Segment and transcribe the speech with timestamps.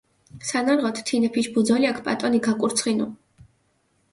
[0.51, 3.11] სანარღოთ, თინეფიშ ბუძოლიაქ პატონი გაკურცხინუ.